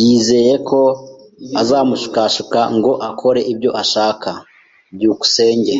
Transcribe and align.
Yizeye 0.00 0.54
ko 0.68 0.80
azamushukashuka 1.60 2.58
ngo 2.76 2.92
akore 3.08 3.40
ibyo 3.52 3.70
ashaka. 3.82 4.30
byukusenge 4.94 5.74